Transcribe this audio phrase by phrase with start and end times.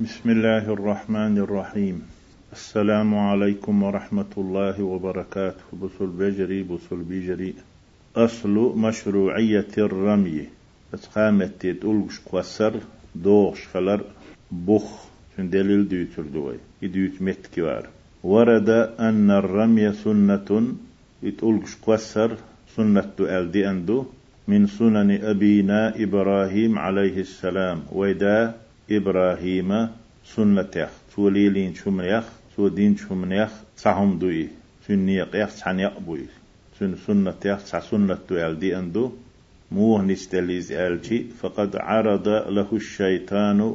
[0.00, 2.02] بسم الله الرحمن الرحيم
[2.52, 7.54] السلام عليكم ورحمة الله وبركاته بصل بجري بصل بجري
[8.16, 10.46] أصل مشروعية الرمي
[10.94, 12.72] اتقامت تقولش قصر
[13.14, 14.00] دوغش خلر
[14.50, 14.88] بخ
[15.36, 17.88] شن دليل ديوتر دوي يديوت متكوار
[18.24, 18.68] ورد
[19.00, 20.74] أن الرمي سنة
[21.22, 22.30] يتقولش قصر
[22.76, 24.04] سنة ألدي أندو
[24.48, 29.88] من سنن أبينا إبراهيم عليه السلام ويدا إبراهيم
[30.24, 32.24] سنة يخ توليلين شمريخ
[32.56, 34.48] تو دين شمريخ صحم دوي
[34.86, 36.26] سنيق يخ صحن يقبوي.
[36.78, 39.12] سن سنة يخ صح سنة دوال دي أندو.
[39.72, 43.74] موه نستليز ألشي فقد عرض له الشيطان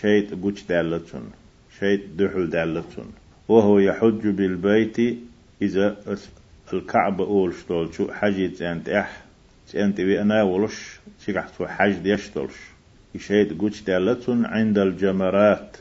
[0.00, 1.30] شيط قوش دالتون
[1.78, 3.12] شيط دحل دالتون.
[3.48, 5.18] وهو يحج بالبيت
[5.62, 5.96] إذا
[6.72, 9.22] الكعبة أول شتولشو حجيت أنت أح
[9.74, 12.71] أنت بأنا ولش شكحت حج ديشتولش
[13.14, 15.76] يشيد قوش دالتون عند الجمرات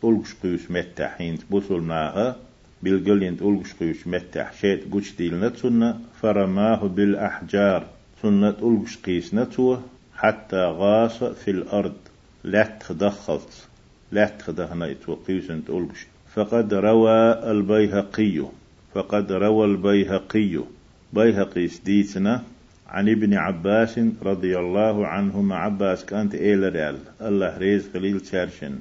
[0.00, 2.36] تولقش قيوش متح حين بوصل معها
[2.82, 4.52] بالقلين تولقش قيوش متح.
[4.52, 7.86] شيد قوش ديلنتون فرماه بالأحجار
[8.22, 9.82] سنة تولقش قيس نتوه
[10.16, 11.96] حتى غاص في الأرض.
[12.44, 13.66] لا تدخلت
[14.12, 18.44] لا تخدهنا يتوقيوس تولقش فقد روى البيهقي
[18.94, 20.58] فقد روى البيهقي.
[21.12, 22.42] بيهقي سديتنا
[22.88, 25.56] عن ابن عباس رضي الله عنهما.
[25.56, 26.96] عباس كانت إيل ريال.
[27.22, 28.78] الله ريز خليل شارشن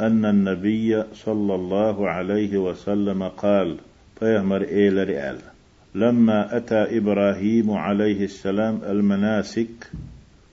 [0.00, 3.76] أن النبي صلى الله عليه وسلم قال
[4.18, 5.38] فيهمر إيل ريال.
[5.94, 9.90] لما أتى إبراهيم عليه السلام المناسك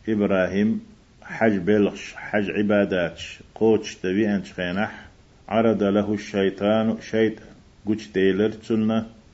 [0.10, 0.82] إبراهيم
[1.22, 3.22] حج بلغش حج عبادات
[3.56, 5.06] قوتش تبي أنش خينح
[5.50, 7.34] عرض له الشيطان شيط
[7.86, 8.52] قوتش ديلر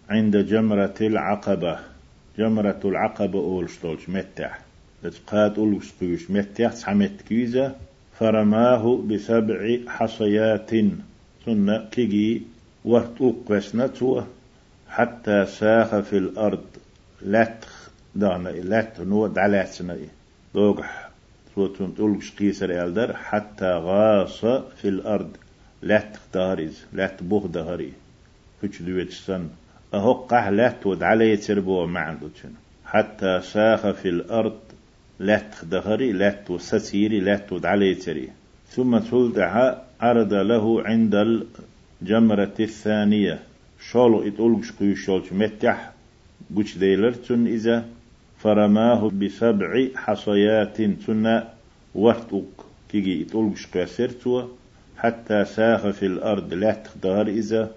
[0.10, 1.93] عند جمرة العقبة.
[2.38, 4.60] جمرة العقبة أول شتولش متح
[5.28, 7.76] قاد أولوش قيوش متح سحمت كيزة
[8.20, 10.72] فرماه بسبع حصيات.
[11.46, 12.42] ثم كيجي
[12.86, 14.26] وقت بسنته
[14.90, 16.66] حتى ساخ في الأرض
[17.22, 19.98] لتخ دانا لت نو دعلاتنا.
[20.56, 21.10] دوغح
[21.56, 24.46] صوتون تولش قيسر ألدر حتى غاص
[24.82, 25.38] في الأرض
[25.84, 27.94] لتخ داريز لت بوغ دهري.
[28.80, 29.50] دويتش سن
[29.94, 32.52] أهو قهلت ودعلي يتربو معندوشن
[32.86, 34.60] حتى ساخ في الأرض
[35.20, 38.30] لات دهري لات وستيري لات ودعلي يتري
[38.68, 41.16] ثم تلدع عرض له عند
[42.02, 43.40] الجمرة الثانية.
[43.92, 45.92] شولو اتقولش قيو شولش متح
[46.56, 47.86] قش ديلرتن إذا
[48.40, 51.40] فرماه بسبع حصيات ثم
[51.96, 52.54] وقتك
[52.90, 54.42] كيجي اتقولش قيسرتوا
[54.98, 57.72] حتى ساخ في الأرض لات دهر إذا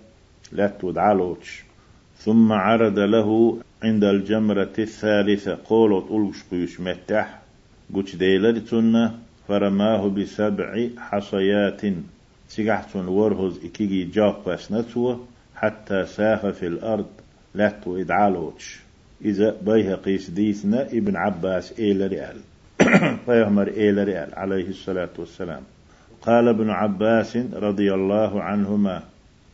[0.53, 1.65] لات ودعلوش
[2.19, 5.59] ثم عرض له عند الجمرة الثالثة.
[5.65, 7.38] قولت ألوش قيوش متح
[7.94, 9.10] قوش ديلرتن
[9.49, 11.82] فرماه بسبع حصيات.
[12.49, 15.16] سيقحتن ورهز إكيجي جاق بسنتو
[15.56, 17.06] حتى ساخ في الأرض.
[17.55, 18.81] لاتو إدعالوش
[19.25, 22.37] إذا بيها قيس ديثنا ابن عباس إيل ريال
[23.26, 25.62] فيهمر إيل ريال عليه الصلاة والسلام.
[26.22, 29.03] قال ابن عباس رضي الله عنهما.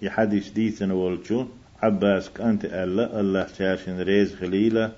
[0.03, 1.47] يحدث ديثنا والجو
[1.83, 4.93] عباس كانت ألا الله شاشن ريز خليلة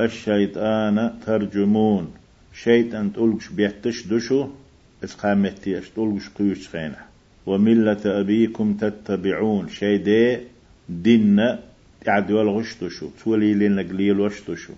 [0.00, 2.12] الشيطان ترجمون.
[2.52, 4.46] شيطان تقولش بيحتش دشو
[5.04, 6.96] اسقامتيش تقولش قيوش خينة
[7.46, 9.68] وملة أبيكم تتبعون.
[9.68, 10.38] شي دي
[10.88, 11.56] دين
[12.04, 14.72] تعد والغشتشو تولي لنا قليل وشتشو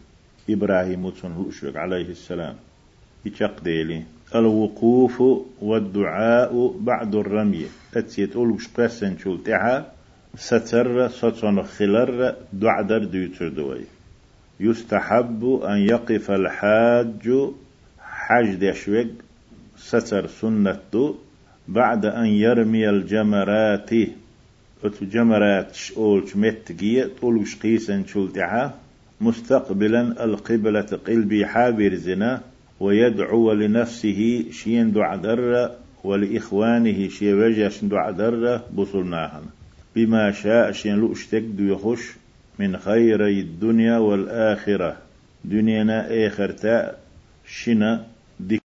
[0.50, 2.54] إبراهيم وتنهوشك عليه السلام.
[3.24, 4.02] يتشق ديلي.
[4.34, 5.22] الوقوف
[5.62, 7.66] والدعاء بعد الرمي.
[7.92, 9.92] تتسيت أولوش قسن شلتها
[10.36, 13.84] ستر سطن خلر دعدر ديوتر دوي
[14.60, 17.28] يستحب أن يقف الحاج
[17.98, 19.06] حاج دشوج
[19.76, 21.14] ستر سنة
[21.68, 23.90] بعد أن يرمي الجمرات
[25.02, 28.74] جمرات شؤول متجية طولوش قيسا شلتها
[29.20, 32.40] مستقبلا القبلة قلبي حابر زنا
[32.80, 35.70] ويدعو لنفسه شين دعدر
[36.04, 39.42] ولإخوانه شي وجه دعدر بصرناهن
[39.96, 42.02] بما شاء شين لو اشتك دو يخش
[42.58, 44.96] من خيري الدنيا والآخرة.
[45.44, 46.96] دنيانا آخرتا
[47.46, 48.06] شنا
[48.40, 48.62] ديك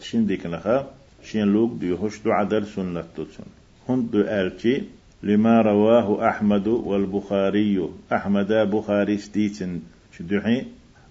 [0.00, 0.90] شين ديك نخا
[1.24, 3.44] شين لوك دو يخش دو عدل سنة تتسن.
[3.88, 4.82] هند دو آلتي
[5.22, 7.88] لما رواه أحمد والبخاري.
[8.12, 9.80] أحمد بخاري ستيتن.
[10.18, 10.64] شدحي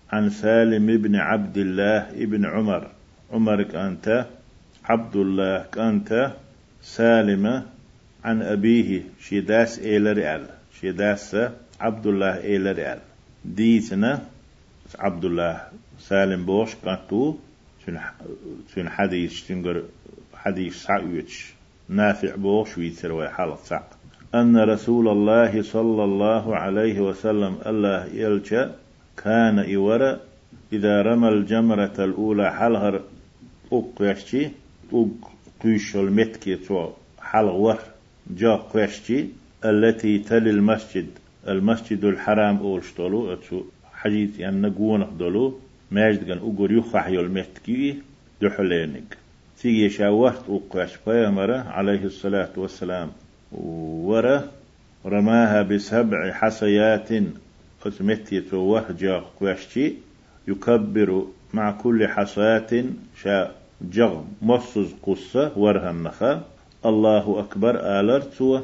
[0.10, 2.92] عن سالم بن عبد الله ابن عمر.
[3.32, 4.28] عمر كانت
[4.86, 6.36] عبد الله كانت
[6.86, 7.66] سالمة
[8.26, 10.46] عن أبيه شيداس إيل ريال
[10.82, 11.36] شيداس
[11.80, 13.00] عبد الله إيل ريال
[13.46, 14.22] ديتنا
[15.00, 15.62] عبد الله
[16.00, 17.36] سالم بوش كانتو
[18.76, 19.84] تن حديث تنقر
[20.34, 21.54] حديث سعويتش
[21.90, 23.82] نافع بوش ويتر ويحالة سع.
[24.36, 28.76] أن رسول الله صلى الله عليه وسلم الله يلجأ
[29.18, 30.20] كان إورا
[30.74, 33.02] إذا رمى الجمرة الأولى حلغر
[33.72, 34.52] أقوشتي
[35.62, 37.80] أقوش المتكي تو حلغور
[38.30, 39.30] جا قوشتي
[39.66, 41.08] التي تلي المسجد
[41.48, 43.64] المسجد الحرام أولشتولو أتو
[43.94, 45.60] حديث يعني نقون دولو
[45.92, 47.96] ماجد كان أقول يخح يلمتكي
[48.42, 49.18] دحلينك
[49.62, 53.12] تيجي شاوهت أقوش بيامرة عليه الصلاة والسلام
[53.52, 54.52] ورا
[55.06, 57.10] رماها بسبع حصيات
[57.86, 59.96] أتمتي توه جا قوشتي
[60.48, 62.84] يكبر مع كل حصاة
[63.22, 63.52] شا
[63.82, 66.44] جغ مصز قصة ورها
[66.86, 68.60] الله أكبر آلرتو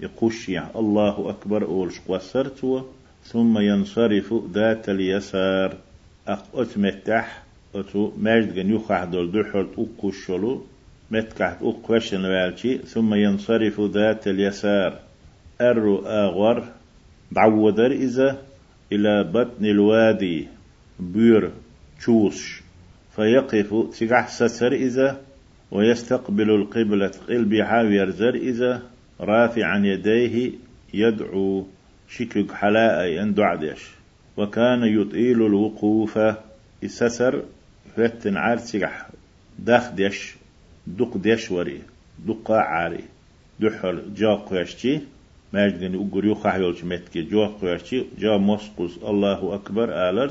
[0.00, 2.82] يقش يعني الله أكبر أولش قصرتو
[3.24, 5.76] ثم ينصرف ذات اليسار.
[6.28, 7.42] أق أتمتح
[7.74, 10.62] أتو ماجد جن يخح دول دحر أقشلو
[11.10, 14.98] متكحت أقوشن والشي ثم ينصرف ذات اليسار.
[15.60, 16.64] أرو آغور
[17.32, 18.38] بعودر إذا
[18.92, 20.48] إلى بطن الوادي.
[21.00, 21.50] بير
[21.98, 22.63] تشوش
[23.16, 25.20] فيقف تقع ستر إذا
[25.70, 28.82] ويستقبل القبلة قلبي حاوير زر إذا
[29.20, 30.52] رافعا يديه
[30.94, 31.66] يدعو
[32.08, 33.90] شكك حلاء أن دعدش
[34.36, 36.18] وكان يطيل الوقوف
[36.84, 37.42] إسسر
[37.96, 39.08] فتن عارتقح
[39.58, 40.34] دخدش
[40.86, 41.80] دق دشوري
[42.26, 43.04] دقا عاري
[43.60, 45.00] دحر جا قيشتي
[45.52, 50.28] ماجدني أقول يوخح يولش متكي جو قيشتي جا مسقوس الله أكبر آلر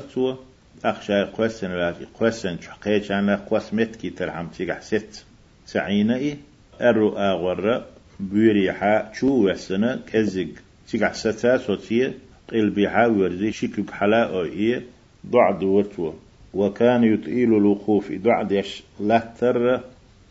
[0.84, 5.24] أخشى قوسن لاجي قوسن شحقيش أنا قوس متكي ترحم تيقح ست
[5.66, 6.36] سعينة
[6.80, 7.86] أرو آغورة
[8.20, 10.48] بيريحا شو وسنة كزق
[10.88, 12.14] تيقح ستا صوتية
[12.50, 14.82] قيل بيحا ورزي شكك حلا أو إيه؟
[15.26, 16.12] ضع دورتو.
[16.54, 19.80] وكان يطيل الوقوف ضع ديش لهتر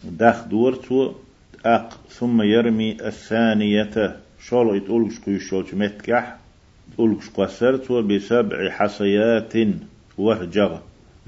[0.03, 1.13] داخ دورتو.
[1.65, 4.19] أق ثم يرمي الثانية.
[4.43, 6.37] شول يتقولش كيشوش متكح.
[6.93, 9.53] تقولش قصرت بسبع حصيات.
[10.17, 10.77] وهجغ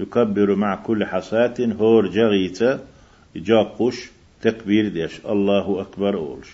[0.00, 2.80] يكبر مع كل حصاة هور جغيتا
[3.34, 4.10] يجاقش
[4.42, 5.20] تكبير ديش.
[5.26, 6.48] الله أكبر أولش.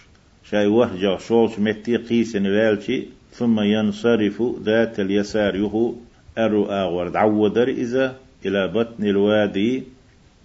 [0.51, 5.95] شاي وهجغ شولش متي قيس والشي ثم ينصرف ذات اليسار يهو.
[6.39, 9.83] أرو آغور دعودر إذا إلى بطن الوادي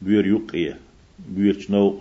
[0.02, 0.78] بير يقية
[1.30, 2.00] بير شنو؟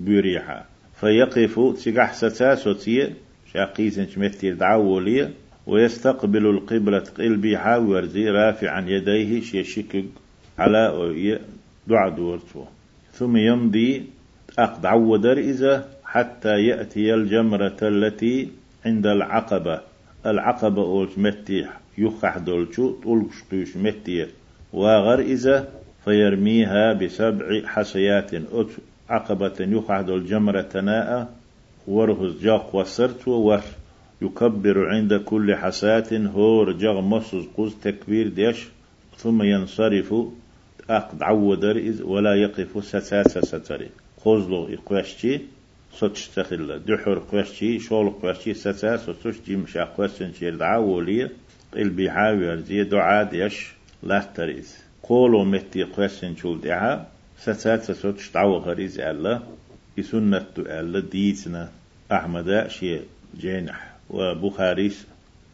[0.00, 0.64] بيريحا
[1.00, 3.14] فيقف تقح ستاسوتية
[3.52, 5.32] شاقيس متي دعولية
[5.66, 10.04] ويستقبل القبلة قلبي حاور زي رافعا يديه شيشكك
[10.58, 11.38] على
[11.86, 12.64] دعا دورتو.
[13.12, 14.04] ثم يمضي
[14.58, 18.48] أقد عودر إذا حتى يأتي الجمرة التي
[18.86, 19.80] عند العقبة.
[20.26, 21.66] العقبة أولش متي
[21.98, 24.26] يخح دولشو تولش قيش متي
[24.72, 25.68] واغر إذا
[26.04, 28.66] فيرميها بسبع حصيات أت
[29.08, 31.34] عقبة يخح دول جمرة ناء
[31.86, 33.60] ورهز جاق وسرت وور
[34.22, 38.66] يكبر عند كل حسات هو رجع مصز قوز تكبير ديش
[39.18, 40.14] ثم ينصرف
[40.90, 43.88] أقد عودر ولا يقف ستاسة ستري.
[44.24, 45.40] قوزلو إقواشتي
[45.92, 51.30] ستشتخل دحر قواشتي شول قواشتي ستاسة ستشتي مش أقواشتن شير دعاولي
[51.76, 53.72] البيحاوي زي دعاء ديش
[54.02, 54.76] لا تريز.
[55.02, 57.06] قولو متي قواشتن شول دعا
[57.38, 59.40] ستاسة ستش دعوة غريز ألا
[59.98, 61.68] يسنة ألا ديتنا
[62.12, 63.02] أحمد شيء
[63.40, 63.95] جينح.
[64.10, 64.92] وبخاري.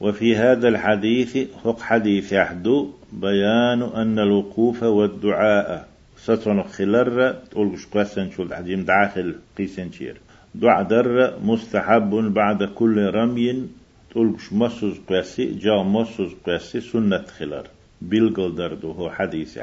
[0.00, 5.88] وفي هذا الحديث حق حديث يحدو بيان أن الوقوف والدعاء.
[6.16, 10.16] ستون خلر تقولش قوسن شو الحديم داخل قيسن شير
[10.54, 13.68] دعاء در مستحب بعد كل رمي.
[14.10, 17.66] تقولش مسوز قوسي جا مسوز قوسي سنة خلر.
[18.02, 19.58] بيلقل دردو هو حديث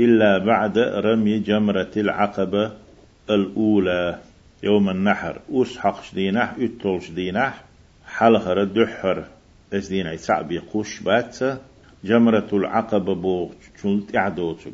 [0.00, 2.72] إلا بعد رمي جمرة العقبة
[3.30, 4.18] الأولى
[4.62, 5.38] يوم النحر.
[5.52, 7.64] أسحق شدينح أتول شدينح
[8.16, 9.24] حلخر دحر
[9.72, 11.38] ازدين اي صعب يقوش بات.
[12.04, 13.50] جمرة العقبة بو
[13.82, 14.72] شلت اعدوتك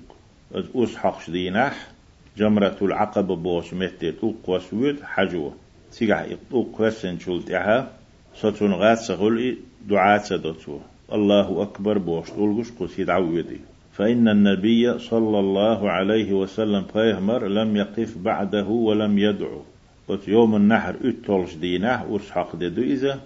[0.54, 1.90] از أوس حق شديناح
[2.36, 5.52] جمرة العقبة بو شمتت اوق وسود حجوة
[5.90, 7.90] سيقع اوق وسن شلت أها
[8.34, 10.78] ستون غات سغل دعاة سدوتو
[11.12, 13.60] الله أكبر بوش تولغش قسيد عودي
[13.92, 19.62] فإن النبي صلى الله عليه وسلم قيهمر لم يقف بعده ولم يدعو.
[20.08, 23.20] وت يوم النحر اتولش دينه ورسحق ددو إذا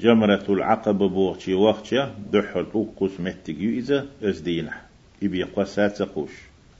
[0.00, 4.72] جمرة العقبة بوغتي وقتها دحل أوقس متجي إذا أزدينه
[5.22, 6.30] إبي قسات قوش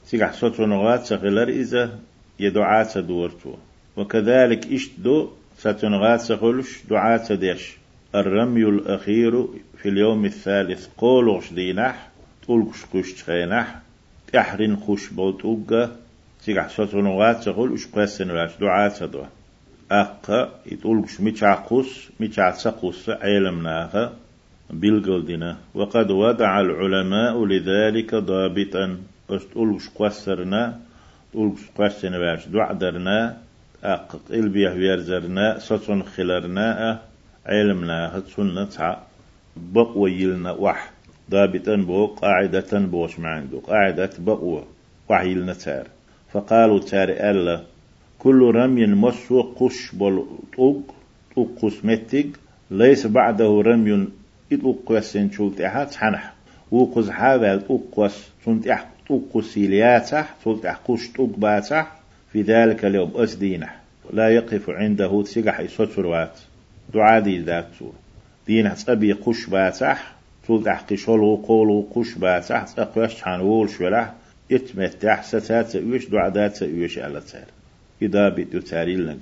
[0.05, 1.99] سيقح سطر نغات سغلر إذا
[2.39, 3.53] يدعات دورتو
[3.97, 7.77] وكذلك اشتدو ستنغات سغلش دعات ديش
[8.15, 9.47] الرمي الأخير
[9.77, 12.09] في اليوم الثالث قولوش دينح
[12.47, 13.79] تولكش قش تخينح
[14.33, 15.95] تحرين خوش بوتوغا
[16.45, 19.25] تيجح سوتونوات تقول اش قاسن واش دعاء تدوا
[19.91, 24.13] أقا يتقولش ميتشاقوس ميتشاقوس عيلمناها
[24.69, 28.97] بالقلدنا وقد وضع العلماء لذلك ضابطا
[29.29, 30.79] أستقولش قسرنا
[31.33, 33.37] تقولش قسن واش دعدرنا
[33.83, 36.99] أق إلبيه ويرزرنا سوتون خلرنا
[37.45, 38.97] علمنا سنة
[39.57, 40.91] بقوة يلنا وح
[41.31, 44.67] ضابطا بو قاعدة بوش معندو قاعدة بقوة
[45.09, 45.87] وحيلنا تار
[46.31, 47.63] فقالوا تار ألا
[48.19, 50.25] كل رمي مسو قش بول
[51.35, 52.27] طوق قسمتك.
[52.71, 54.07] ليس بعده رمي
[54.51, 56.33] إطوق قوسين شلت أحد حنح.
[56.71, 59.41] وقز حاول طوق قوس سنت طوق
[60.43, 61.95] سلت أح قش طوق باتح.
[62.31, 63.79] في ذلك اليوم أسدينح.
[64.13, 66.39] لا يقف عنده تسيقح يسوتروات
[66.93, 67.93] دعادي ذات سور.
[68.47, 70.15] دين أبي قش باتح.
[70.47, 72.63] سلت أح قشولو قولو قش باتح.
[72.63, 74.11] تقوش حانول شولا
[74.49, 77.56] يتمتح ستات يوش دعادات يوش على تار
[78.01, 79.17] إذا بيتو تاريل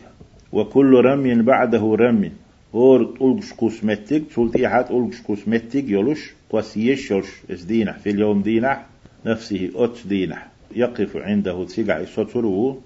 [0.52, 2.32] وكل رمي بعده رمي.
[2.76, 8.86] هور ألقش كوسمتك سلطي حات ألقش كوسمتك يلوش قوسيش يلوش إس دينح في اليوم دينح
[9.26, 10.48] نفسه أت دينح.
[10.76, 12.82] يقف عنده تسيقع سطره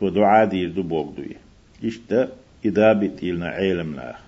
[0.00, 1.36] سو دعا دير دو بوغ دوي.
[1.84, 2.28] إشتا
[2.64, 4.20] إذا بتيلنا علم ناخ.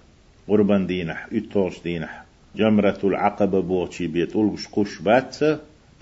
[0.49, 2.25] قربان دينح إتوش دينح.
[2.57, 5.37] جمرة العقبة بوغشي بيت ألقش قش بات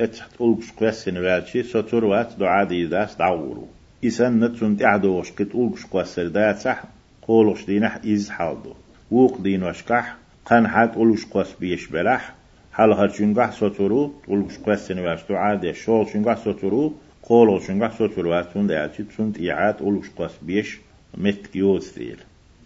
[0.01, 3.69] اتحت ألقش قوسين والشي سطر وات دعا دير داس دعورو.
[4.05, 6.83] إسان نتسون تعدوش ألقش قوسر دات صح
[7.23, 8.75] قولوش دينح إز حالدو.
[9.11, 12.35] ووق دين وشكح قان حات ألقش قوس بيش بلح
[12.73, 16.93] حال هر شنقح سطرو ألقش قوسين واشتو عادي شول شنقح سطرو
[17.23, 20.79] قولو شنقح سطرو واتون دعاتي تسون تيعات ألقش قوس بيش
[21.19, 22.19] مت يوثيل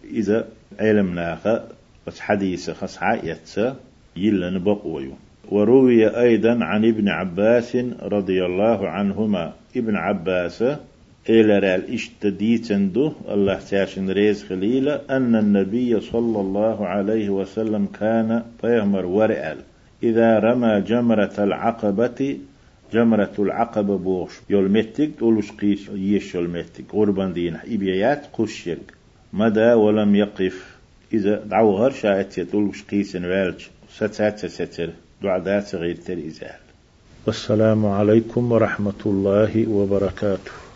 [0.03, 0.47] إذا
[0.79, 1.67] علمناها
[2.07, 3.75] بس حديث خص عايتسا
[4.15, 5.13] يلا بقويو.
[5.51, 9.53] وروي أيضا عن ابن عباس رضي الله عنهما.
[9.75, 10.63] ابن عباس
[11.29, 19.05] إلى رال اشتديتندو الله تاشن ريز خليلة أن النبي صلى الله عليه وسلم كان طيمر
[19.05, 19.57] ورئل.
[20.03, 22.37] إذا رمى جمرة العقبة
[22.93, 28.93] جمرة العقبة بوش يلمتك تولوش قيش يش يلمتك غربان دين إبيات قشيك
[29.33, 30.77] مدى ولم يقف.
[31.13, 33.61] إذا دعو غير شاعت يتولوش قيس والج
[33.95, 34.89] ستات ستر
[35.23, 36.19] دعدات غير تر
[37.27, 40.68] والسلام عليكم ورحمة الله وبركاته.